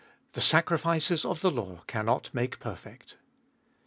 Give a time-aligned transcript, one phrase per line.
[0.33, 3.17] THE SACRIFICES OF THE LAW CANNOT MAKE PERFECT.